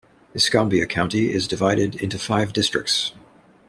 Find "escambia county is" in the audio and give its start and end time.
0.33-1.47